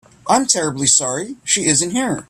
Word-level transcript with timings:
I'm 0.27 0.47
terribly 0.47 0.87
sorry 0.87 1.35
she 1.43 1.65
isn't 1.67 1.91
here. 1.91 2.19